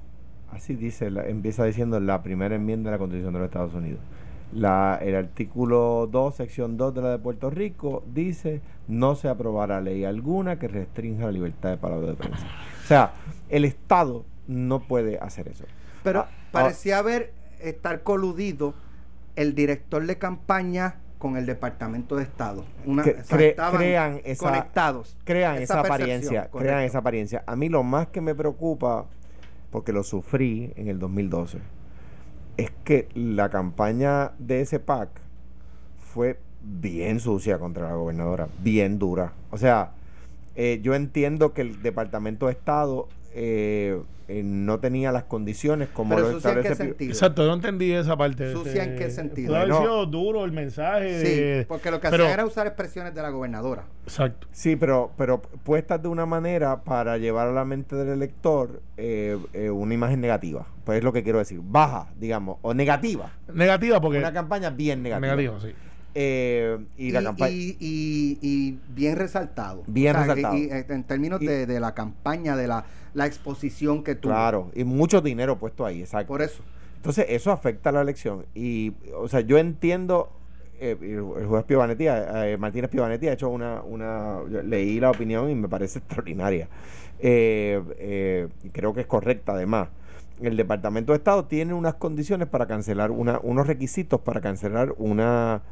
[0.52, 4.00] Así dice, empieza diciendo la primera enmienda de la Constitución de los Estados Unidos.
[4.52, 9.80] La, el artículo 2, sección 2 de la de Puerto Rico dice no se aprobará
[9.80, 12.46] ley alguna que restrinja la libertad de palabra de prensa.
[12.84, 13.12] O sea,
[13.48, 15.64] el Estado no puede hacer eso.
[16.02, 18.74] Pero ah, parecía haber estar coludido
[19.36, 22.64] el director de campaña con el Departamento de Estado.
[22.84, 25.16] Una, crean esa, conectados.
[25.24, 27.42] Crean esa, apariencia, crean esa apariencia.
[27.46, 29.06] A mí lo más que me preocupa,
[29.70, 31.58] porque lo sufrí en el 2012,
[32.56, 35.08] es que la campaña de ese PAC
[35.98, 39.32] fue bien sucia contra la gobernadora, bien dura.
[39.50, 39.92] O sea,
[40.56, 46.14] eh, yo entiendo que el Departamento de Estado eh, eh, no tenía las condiciones como
[46.14, 47.10] Pero lo sucia en qué sentido?
[47.12, 48.52] Exacto, no entendí esa parte.
[48.52, 49.48] ¿Sucia Este, en qué sentido?
[49.48, 49.78] Pudo haber No.
[49.80, 51.20] sido duro el mensaje.
[51.20, 53.84] Sí, de- porque lo que pero- hacían era usar expresiones de la gobernadora.
[54.04, 54.46] Exacto.
[54.52, 59.36] Sí, pero, pero puestas de una manera para llevar a la mente del elector eh,
[59.52, 60.66] eh, una imagen negativa.
[60.84, 61.60] Pues es lo que quiero decir.
[61.62, 63.30] Baja, digamos, o negativa.
[63.52, 64.18] Negativa porque.
[64.18, 65.34] Una campaña bien negativa.
[65.36, 65.74] Negativa, sí.
[66.14, 67.50] Eh, y, la campaña.
[67.52, 69.82] y- y- y bien resaltado.
[69.86, 70.54] Bien resaltado.
[70.56, 74.32] eh, en términos de, de la campaña, de la, la exposición que tuvo.
[74.32, 76.28] Claro, y mucho dinero puesto ahí, exacto.
[76.28, 76.62] Por eso.
[76.96, 78.46] Entonces, eso afecta a la elección.
[78.54, 80.30] Y, o sea, yo entiendo,
[80.80, 85.54] eh, el juez Pivanetti, eh, Martínez Pivanetti ha hecho una, una, leí la opinión y
[85.54, 86.68] me parece extraordinaria.
[87.20, 89.88] Eh, eh, creo que es correcta además.
[90.40, 95.62] El Departamento de Estado tiene unas condiciones para cancelar, una, unos requisitos para cancelar una,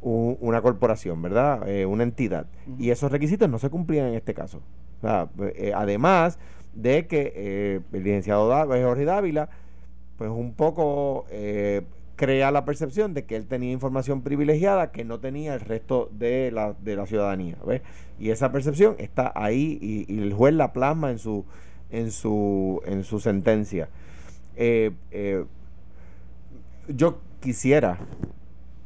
[0.00, 1.68] una corporación, ¿verdad?
[1.68, 2.46] Eh, una entidad.
[2.78, 4.60] Y esos requisitos no se cumplían en este caso.
[4.98, 6.38] O sea, eh, además
[6.74, 9.48] de que eh, el licenciado Jorge Dávila,
[10.16, 11.26] pues un poco
[12.16, 16.50] crea la percepción de que él tenía información privilegiada que no tenía el resto de
[16.50, 17.56] la, de la ciudadanía.
[17.66, 17.82] ¿ves?
[18.18, 21.44] Y esa percepción está ahí y, y el juez la plasma en su,
[21.90, 23.88] en su, en su sentencia.
[24.56, 25.44] Eh, eh,
[26.88, 27.98] yo quisiera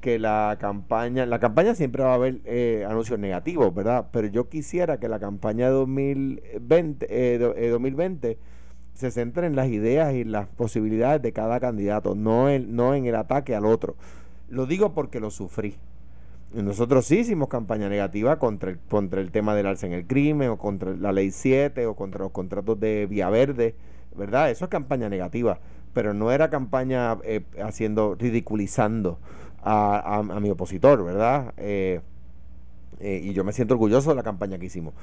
[0.00, 4.08] que la campaña, la campaña siempre va a haber eh, anuncios negativos, ¿verdad?
[4.12, 8.38] Pero yo quisiera que la campaña de 2020, eh, eh, 2020
[8.94, 13.06] se centre en las ideas y las posibilidades de cada candidato, no en, no en
[13.06, 13.96] el ataque al otro.
[14.48, 15.76] Lo digo porque lo sufrí.
[16.52, 20.48] Nosotros sí hicimos campaña negativa contra el, contra el tema del alza en el crimen,
[20.48, 23.76] o contra la ley 7, o contra los contratos de Vía Verde,
[24.16, 24.50] ¿verdad?
[24.50, 25.60] Eso es campaña negativa,
[25.92, 29.18] pero no era campaña eh, haciendo, ridiculizando
[29.62, 31.52] a, mi opositor, ¿verdad?
[31.56, 32.00] Eh,
[33.00, 34.94] eh, y yo me siento orgulloso de la campaña que hicimos.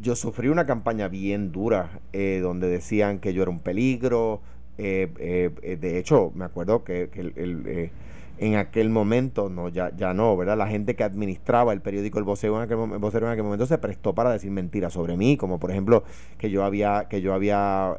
[0.00, 4.40] Yo sufrí una campaña bien dura, eh, donde decían que yo era un peligro.
[4.76, 7.90] de hecho, me acuerdo que,
[8.38, 10.56] en aquel momento, no, ya, ya no, ¿verdad?
[10.56, 13.78] La gente que administraba el periódico El Vocero en aquel, Vocero en aquel momento se
[13.78, 16.04] prestó para decir mentiras sobre mí, como por ejemplo
[16.38, 17.96] que yo había, que yo había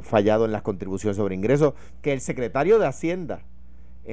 [0.00, 3.42] fallado en las contribuciones sobre ingresos, que el secretario de Hacienda,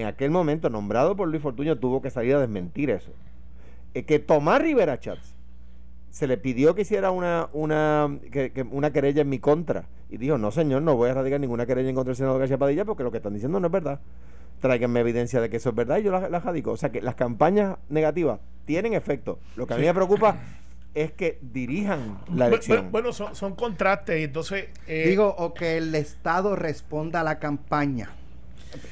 [0.02, 3.12] en aquel momento nombrado por Luis Fortuño, tuvo que salir a desmentir eso.
[3.94, 5.34] Eh, que Tomás Rivera Chats
[6.10, 9.86] se le pidió que hiciera una, una, que, que una querella en mi contra.
[10.10, 12.58] Y dijo, no señor, no voy a radicar ninguna querella en contra del senador García
[12.58, 14.00] Padilla porque lo que están diciendo no es verdad.
[14.62, 16.72] Tráiganme evidencia de que eso es verdad y yo la, la radico.
[16.72, 19.40] O sea que las campañas negativas tienen efecto.
[19.56, 20.38] Lo que a mí me preocupa
[20.96, 22.78] es que dirijan la elección.
[22.78, 24.70] Bueno, bueno, son, son contrastes y entonces...
[24.88, 28.10] eh, Digo, o que el Estado responda a la campaña.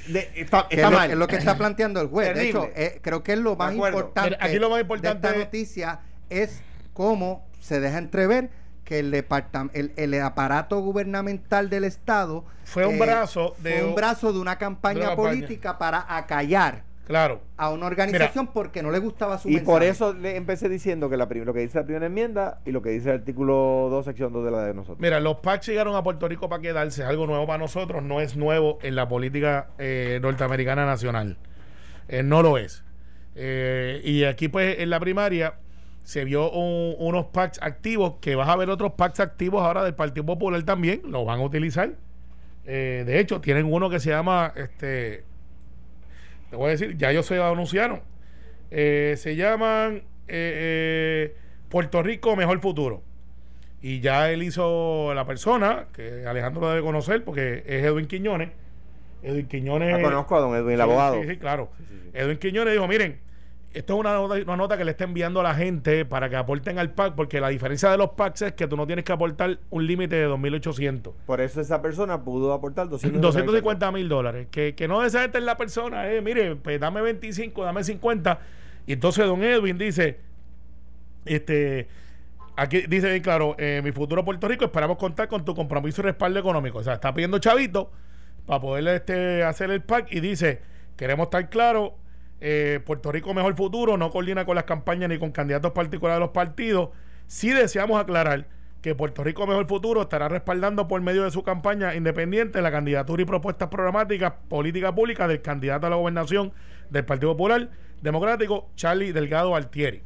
[0.08, 1.12] De- está es lo, mal.
[1.12, 2.34] es lo que está planteando el juez.
[2.36, 4.38] De hecho, eh, creo que es lo más importante.
[4.40, 6.62] Aquí lo más importante de esta es- noticia es
[6.94, 8.50] cómo se deja entrever
[8.84, 9.14] que el,
[9.74, 14.58] el, el aparato gubernamental del Estado Fue un brazo de fue un brazo de una
[14.60, 15.30] campaña de una campaña.
[15.36, 17.42] política para acallar Claro.
[17.58, 21.18] a una organización porque no le gustaba su Y por eso le empecé diciendo que
[21.18, 24.34] la lo que dice la primera enmienda y lo que dice el artículo 2, sección
[24.34, 25.00] 2 de la de nosotros.
[25.00, 28.22] Mira, los PAC llegaron a Puerto Rico para quedarse, es algo nuevo para nosotros, no
[28.22, 31.38] es nuevo en la política eh, norteamericana nacional.
[32.08, 32.84] Eh, no lo es.
[33.36, 35.56] Eh, y aquí, pues, en la primaria
[36.04, 39.94] se vio un- unos PACs activos, que vas a ver otros PACs activos ahora del
[39.96, 41.92] Partido Popular también, lo van a utilizar.
[42.66, 45.24] Eh, de hecho, tienen uno que se llama, este,
[46.50, 48.02] te voy a decir, ya ellos se anunciaron.
[48.72, 51.36] Eh, se llaman eh, eh,
[51.70, 53.02] Puerto Rico Mejor Futuro.
[53.82, 58.50] Y ya él hizo la persona, que Alejandro lo debe conocer, porque es Edwin Quiñones.
[59.22, 59.94] Edwin Quiñones.
[59.96, 61.22] Ah, conozco a don Edwin, el Sí, abogado.
[61.22, 61.70] Sí, sí, claro.
[61.78, 62.10] Sí.
[62.14, 63.20] Edwin Quiñones dijo: Miren,
[63.76, 66.38] esto es una nota, una nota que le está enviando a la gente para que
[66.38, 69.12] aporten al PAC, porque la diferencia de los PACs es que tú no tienes que
[69.12, 71.12] aportar un límite de 2.800.
[71.26, 74.48] Por eso esa persona pudo aportar 250 250 mil dólares.
[74.50, 78.40] Que, que no gente es la persona, eh, mire, pues dame 25, dame 50.
[78.88, 80.20] Y entonces don Edwin dice,
[81.26, 81.90] este,
[82.56, 86.06] aquí dice bien claro, eh, mi futuro Puerto Rico, esperamos contar con tu compromiso y
[86.06, 86.78] respaldo económico.
[86.78, 87.92] O sea, está pidiendo chavito
[88.46, 90.62] para poder este, hacer el PAC y dice,
[90.96, 91.92] queremos estar claros,
[92.42, 96.26] eh, Puerto Rico mejor futuro, no coordina con las campañas ni con candidatos particulares de
[96.26, 96.90] los partidos.
[97.28, 98.48] Sí deseamos aclarar
[98.86, 103.24] que Puerto Rico Mejor Futuro estará respaldando por medio de su campaña independiente la candidatura
[103.24, 106.54] y propuestas programáticas, política pública del candidato a la gobernación
[106.92, 107.72] del Partido Popular
[108.04, 110.04] Democrático, Charlie Delgado Altieri.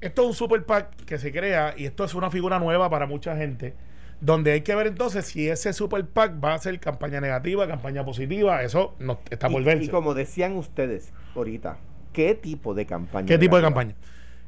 [0.00, 3.06] Esto es un super PAC que se crea y esto es una figura nueva para
[3.06, 3.74] mucha gente,
[4.20, 8.04] donde hay que ver entonces si ese super PAC va a ser campaña negativa, campaña
[8.04, 9.84] positiva, eso no está por Y, verse.
[9.84, 11.76] y como decían ustedes ahorita,
[12.12, 13.26] ¿qué tipo de campaña?
[13.26, 13.94] ¿Qué tipo de campaña?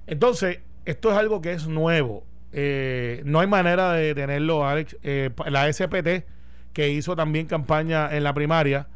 [0.07, 2.25] Entonces, esto es algo que es nuevo.
[2.53, 4.97] Eh, no hay manera de tenerlo, Alex.
[5.03, 6.25] Eh, la SPT,
[6.73, 8.89] que hizo también campaña en la primaria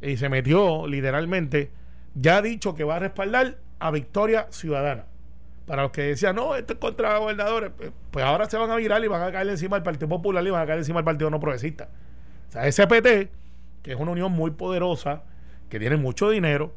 [0.00, 1.70] y se metió literalmente,
[2.14, 5.04] ya ha dicho que va a respaldar a Victoria Ciudadana.
[5.66, 8.76] Para los que decían, no, esto es contra gobernadores, pues- pues ahora se van a
[8.76, 11.04] virar y van a caer encima del Partido Popular y van a caer encima del
[11.04, 11.88] Partido No Progresista.
[12.48, 13.30] O sea, SPT,
[13.82, 15.24] que es una unión muy poderosa,
[15.68, 16.72] que tiene mucho dinero,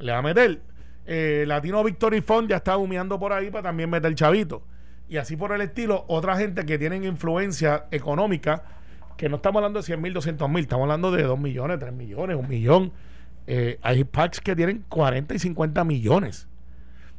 [0.00, 0.60] le va a meter.
[1.06, 4.62] Eh, Latino Victory Fund ya está humeando por ahí para también meter chavito.
[5.08, 8.64] Y así por el estilo, otra gente que tienen influencia económica,
[9.16, 11.92] que no estamos hablando de 100 mil, 200 mil, estamos hablando de 2 millones, 3
[11.92, 12.92] millones, 1 millón.
[13.46, 16.48] Eh, hay packs que tienen 40 y 50 millones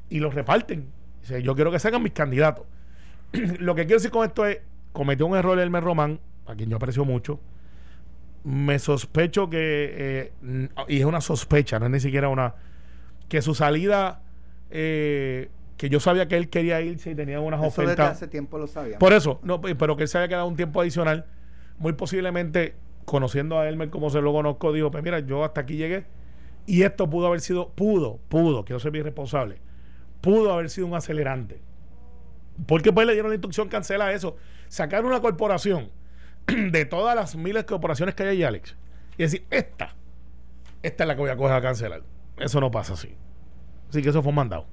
[0.10, 0.88] y los reparten.
[1.24, 2.66] Dice, yo quiero que salgan mis candidatos.
[3.60, 4.60] Lo que quiero decir con esto es,
[4.92, 7.40] cometió un error Elmer Román, a quien yo aprecio mucho.
[8.44, 12.56] Me sospecho que, eh, y es una sospecha, no es ni siquiera una,
[13.30, 14.22] que su salida,
[14.70, 18.12] eh, que yo sabía que él quería irse y tenía unas Eso desde ofertas.
[18.18, 19.00] hace tiempo lo sabíamos.
[19.00, 21.26] Por eso, no, pe- pero que él se había quedado un tiempo adicional.
[21.80, 25.78] Muy posiblemente, conociendo a Elmer como se lo conozco, dijo, pues mira, yo hasta aquí
[25.78, 26.06] llegué.
[26.68, 29.58] Y esto pudo haber sido, pudo, pudo, quiero ser bien responsable,
[30.24, 31.60] pudo haber sido un acelerante.
[32.66, 34.38] Porque pues le dieron la instrucción, cancela eso.
[34.70, 35.92] Sacar una corporación
[36.48, 38.76] de todas las miles de corporaciones que hay ahí, Alex,
[39.18, 39.96] y decir, esta,
[40.82, 42.02] esta es la que voy a coger a cancelar.
[42.38, 43.16] Eso no pasa así.
[43.90, 44.66] Así que eso fue un mandado.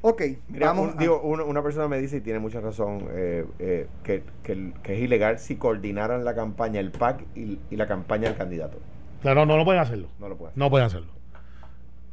[0.00, 3.06] Ok, Mira, vamos un- a- digo, una, una persona me dice, y tiene mucha razón,
[3.10, 7.86] eh, eh, que, que es ilegal si coordinaran la campaña, el PAC y, y la
[7.86, 8.78] campaña del candidato.
[9.20, 10.08] Claro, no, no pueden hacerlo.
[10.18, 10.58] No lo puede hacer.
[10.58, 11.12] No pueden hacerlo.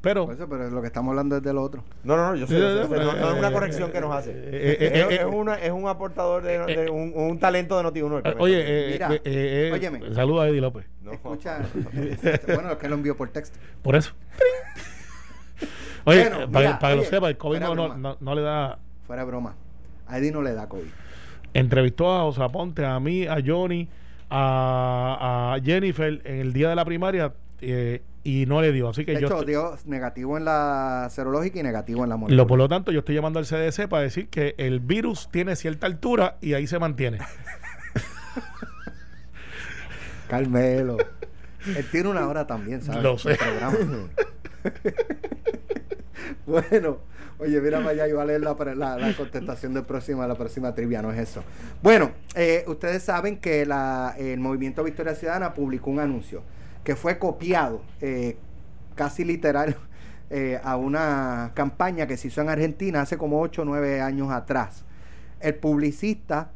[0.04, 0.26] Pero...
[0.26, 1.82] Por eso, pero lo que estamos hablando es de lo otro.
[2.04, 4.02] No, no, no, yo sé, yo sé, yo sé, no, no es una corrección que
[4.02, 4.32] nos hace.
[4.32, 7.86] Eh, eh, eh, es, eh, una- es un aportador de, de un, un talento de
[7.90, 8.18] Noti1.
[8.18, 10.14] el que Eh, me- Oye, eh, Mira, eh, eh, eh, óyeme.
[10.14, 10.86] saluda a Eddie López.
[11.02, 11.14] No.
[11.14, 11.60] Escucha,
[11.94, 13.58] este, bueno, es que lo envió por texto.
[13.82, 14.12] Por eso.
[16.06, 18.18] Oye, Bueno, eh, para, mira, para que oye, lo sepa, el COVID no, no, no-
[18.20, 18.78] no le da.
[19.08, 19.56] Fuera de broma.
[20.08, 20.84] A Eddie no le da COVID.
[21.54, 23.88] Entrevistó a Osaponte, a mí, a Johnny,
[24.30, 27.32] a, a Jennifer en el día de la primaria
[27.66, 28.90] eh, y no le dio.
[28.90, 29.28] Así que De yo.
[29.28, 32.48] hecho, estoy- dio negativo en la serológica y negativo en la lo, molecular.
[32.48, 35.88] por lo tanto, yo estoy llamando al CDC para decir que el virus tiene cierta
[35.88, 37.20] altura y ahí se mantiene.
[40.30, 40.98] Carmelo.
[41.66, 43.04] Él tiene una hora también, ¿sabes?
[43.04, 43.38] Lo sé.
[46.46, 47.00] Bueno,
[47.40, 50.36] oye, mira para allá, yo voy a leer la, la- la contestación de próxima, la
[50.36, 51.44] próxima trivia, no es eso.
[51.82, 56.44] Bueno, eh, ustedes saben que la- el Movimiento Victoria Ciudadana publicó un anuncio
[56.84, 58.38] que fue copiado, eh,
[58.96, 59.76] casi literal,
[60.30, 64.32] eh, a una campaña que se hizo en Argentina hace como 8 o 9 años
[64.32, 64.84] atrás.
[65.40, 66.50] El publicista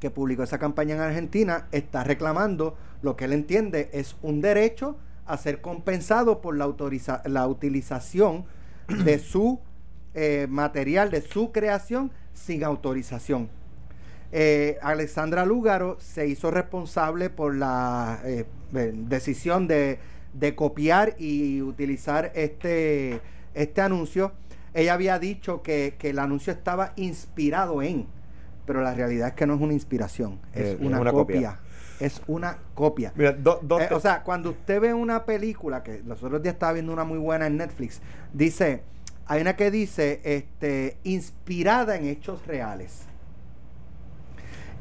[0.00, 4.96] que publicó esa campaña en Argentina está reclamando lo que él entiende es un derecho
[5.26, 8.44] a ser compensado por la, autoriza- la utilización
[9.04, 9.60] de su
[10.14, 13.48] eh, material, de su creación sin autorización.
[14.32, 19.98] Eh, Alexandra Lúgaro se hizo responsable por la eh, eh, decisión de,
[20.32, 23.20] de copiar y utilizar este,
[23.52, 24.32] este anuncio.
[24.74, 28.06] Ella había dicho que, que el anuncio estaba inspirado en,
[28.64, 31.36] pero la realidad es que no es una inspiración, es, Eh, es una, una copia.
[31.36, 31.58] copia.
[32.00, 33.12] Es una copia.
[33.14, 36.54] Mira, do- dos Eh, o sea, cuando usted ve una película, que los otros días
[36.54, 38.00] estaba viendo una muy buena en Netflix,
[38.32, 38.82] dice,
[39.26, 43.02] hay una que dice, este, inspirada en hechos reales.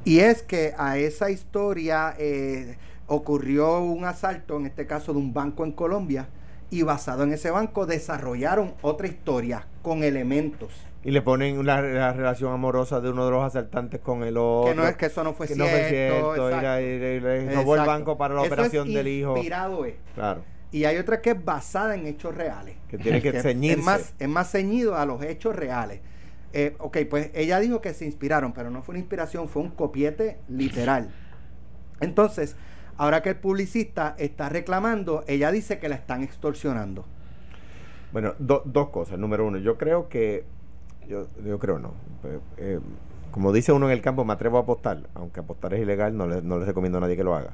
[0.04, 5.34] Y es que a esa historia eh, ocurrió un asalto, en este caso de un
[5.34, 6.28] banco en Colombia,
[6.70, 10.72] y basado en ese banco desarrollaron otra historia con elementos.
[11.04, 14.72] y le ponen la, la relación amorosa de uno de los asaltantes con el otro.
[14.72, 15.72] que no es que eso no fue que cierto.
[15.72, 16.16] no fue cierto.
[16.16, 16.62] y exacto.
[16.62, 19.36] la- y le- le robó el banco para la Eso operación es del hijo.
[19.36, 19.96] Inspirado es.
[20.16, 20.42] Claro.
[20.72, 22.76] Y hay otra que es basada en hechos reales.
[22.88, 23.80] Que tiene que ceñirse.
[23.80, 26.00] Es más, es más ceñido a los hechos reales.
[26.54, 29.70] Eh, ok, pues ella dijo que se inspiraron, pero no fue una inspiración, fue un
[29.70, 31.10] copiete literal.
[32.02, 32.56] Entonces,
[32.98, 37.06] ahora que el publicista está reclamando, ella dice que la están extorsionando.
[38.12, 39.18] Bueno, do- dos cosas.
[39.18, 40.44] Número uno, yo creo que.
[41.08, 41.94] Yo, yo creo no.
[42.26, 42.80] Eh, eh,
[43.32, 46.28] como dice uno en el campo, me atrevo a apostar, aunque apostar es ilegal, no
[46.28, 47.52] le, no le recomiendo a nadie que lo haga.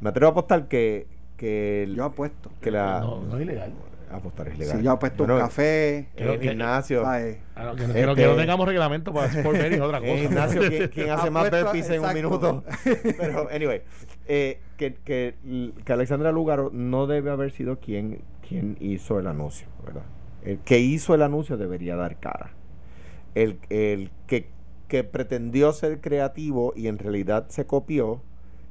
[0.00, 1.06] Me atrevo a apostar que.
[1.36, 2.50] que el- Yo apuesto.
[2.60, 3.72] que la, No, no es ilegal.
[4.10, 4.78] Apostar es ilegal.
[4.78, 7.02] Si yo apuesto Bueno, un café, En el Que- gimnasio.
[7.04, 7.38] ¿sabes?
[7.54, 10.02] Ah, no, que, no- Este- que no, tengamos reglamento para Sport Betting es otra En
[10.04, 10.14] cosa.
[10.14, 12.64] el gimnasio, ¿quién, quién hace más burpees en un minuto?
[13.18, 13.82] Pero, anyway,
[14.26, 15.34] eh, que, que,
[15.84, 20.02] que Alexandra Lugaro no debe haber sido quien, quien hizo el anuncio, ¿verdad?
[20.44, 22.50] El que hizo el anuncio debería dar cara.
[23.34, 24.48] El, el que
[24.88, 28.20] que pretendió ser creativo y en realidad se copió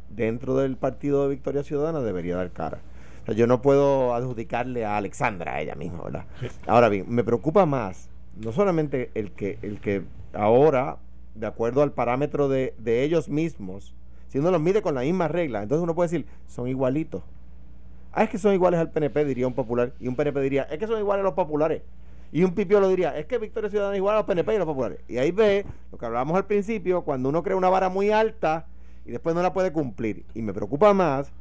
[0.09, 2.79] dentro del partido de Victoria Ciudadana debería dar cara.
[3.23, 6.25] O sea, yo no puedo adjudicarle a Alexandra a ella misma, ¿verdad?
[6.67, 10.03] Ahora bien, me preocupa más no solamente el que, el que
[10.33, 10.97] ahora,
[11.35, 13.93] de acuerdo al parámetro de, de ellos mismos,
[14.29, 17.23] si uno los mide con la misma regla, entonces uno puede decir, son igualitos.
[18.11, 19.93] Ah, es que son iguales al PNP, diría un popular.
[19.99, 21.81] Y un PNP diría, es que son iguales a los populares.
[22.31, 24.55] Y un pipio lo diría, es que Victoria Ciudadana es igual a los PNP y
[24.55, 24.99] a los populares.
[25.07, 28.67] Y ahí ve lo que hablábamos al principio, cuando uno crea una vara muy alta
[29.05, 30.25] y después no la puede cumplir.
[30.35, 31.31] Y me preocupa más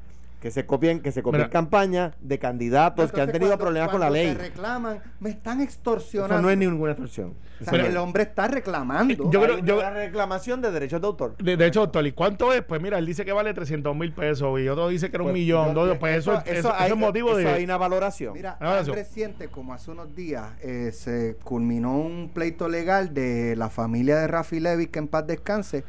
[0.40, 1.50] que se copien, que se copien Mira.
[1.50, 4.34] campañas de candidatos que han tenido cuando- problemas con la ley.
[4.34, 6.40] reclaman, me están Eso extorsionando.
[6.42, 7.34] no es ninguna extorsión.
[7.60, 7.86] O sea, Mira.
[7.88, 9.28] el hombre está reclamando.
[9.32, 11.36] Yo creo- yo- una reclamación de derechos de autor.
[11.38, 12.62] De, de hecho, doctor, ¿y cuánto es?
[12.62, 15.30] Pues mira, él dice que vale 300 mil pesos y otro dice que era un
[15.30, 15.74] Pues, millón.
[15.74, 17.48] yo- dos, pues eso, eso, eso hay, es motivo eso de...
[17.48, 18.32] hay una valoración.
[18.34, 18.94] Mira, tan eso.
[18.94, 24.28] reciente como hace unos días eh, se culminó un pleito legal de la familia de
[24.28, 25.82] Rafi Levy, que en paz descanse,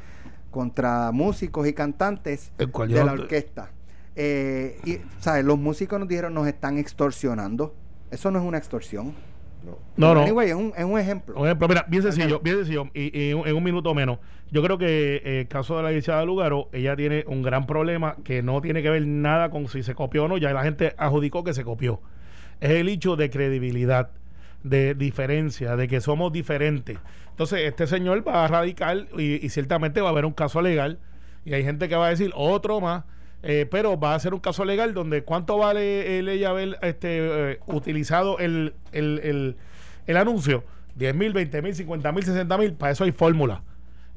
[0.50, 3.70] contra músicos y cantantes de la orquesta.
[4.22, 5.46] Eh, y, ¿sabes?
[5.46, 7.74] Los músicos nos dijeron nos están extorsionando.
[8.12, 9.14] Eso no es una extorsión.
[9.66, 9.78] No.
[9.96, 10.22] No, no.
[10.24, 11.46] Anyway, es un, es un ejemplo.
[11.46, 14.20] Ejemplo, mira, bien sencillo, bien sencillo, y, y en un- en un minuto menos.
[14.52, 18.16] Yo creo que eh, el caso de la licenciada Lugaro, ella tiene un gran problema
[18.24, 20.96] que no tiene que ver nada con si se copió o no, ya la gente
[20.98, 22.02] adjudicó que se copió.
[22.60, 24.10] Es el hecho de credibilidad,
[24.64, 26.98] de diferencia, de que somos diferentes.
[27.30, 31.00] Entonces, este señor va a radicar y, y ciertamente va a haber un caso legal,
[31.46, 33.04] y hay gente que va a decir otro más.
[33.44, 37.52] Eh, pero va a ser un caso legal donde cuánto vale el ella haber este,
[37.52, 39.56] eh, utilizado el, el, el,
[40.08, 40.64] el anuncio
[41.00, 43.64] 10 mil, 20 mil, 50 mil, 60 mil, para eso hay fórmula.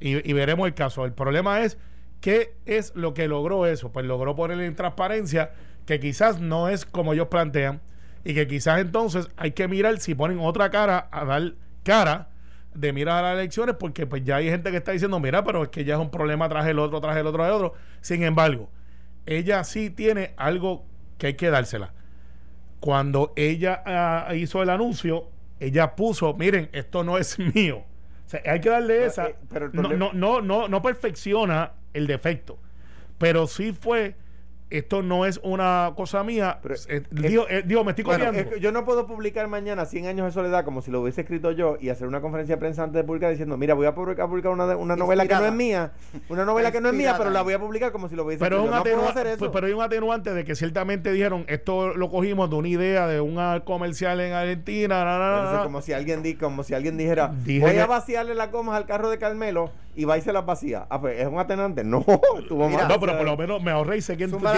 [0.01, 1.05] Y, veremos el caso.
[1.05, 1.79] El problema es
[2.21, 3.93] qué es lo que logró eso.
[3.93, 5.53] Pues logró poner en transparencia
[5.87, 7.81] que quizás no es como ellos plantean
[8.25, 11.55] y que quizás entonces hay que mirar si ponen otra cara a dar
[11.85, 12.31] cara
[12.75, 15.65] de mirar a las elecciones porque pues ya hay gente que está diciendo mira pero
[15.65, 17.75] es que ya es un problema tras el otro tras el otro tras el otro
[18.01, 18.71] sin embargo
[19.27, 20.85] ella sí tiene algo
[21.19, 21.93] que hay que dársela
[22.81, 25.29] cuando ella ah, hizo el anuncio,
[25.61, 27.85] ella puso, miren, esto no es mío.
[28.27, 29.27] O sea, hay que darle No, esa.
[29.29, 32.59] eh, pero no, no, no, no, no perfecciona el defecto.
[33.19, 34.17] Pero sí fue,
[34.79, 36.59] esto no es una cosa mía.
[36.63, 38.51] Pero, Eh, digo, eh, digo, me estoy Bueno, copiando.
[38.51, 41.21] es que yo no puedo publicar mañana 100 años de soledad como si lo hubiese
[41.23, 43.95] escrito yo y hacer una conferencia de prensa antes de publicar diciendo, mira, voy a
[43.95, 45.93] publicar, publicar una, una novela que no es mía,
[46.29, 48.41] una novela que no es mía, pero la voy a publicar como si lo hubiese
[48.43, 48.73] pero, es escrito.
[48.73, 49.39] un No puedo atenua- hacer eso.
[49.39, 53.07] pues, pero hay un atenuante de que ciertamente dijeron, esto lo cogimos de una idea
[53.07, 55.05] de un comercial en Argentina.
[55.05, 55.59] na, na, na, Pero eso na".
[55.59, 58.77] es como si alguien di, como si alguien dijera, Dije voy a vaciarle las gomas
[58.77, 60.87] al carro de Carmelo y va y se las vacía.
[60.89, 61.83] Ah, pues es un atenante.
[61.93, 62.05] No,
[62.69, 62.89] Mira.
[62.89, 64.53] No, pero por lo menos me ahorré y sé quién, Zumba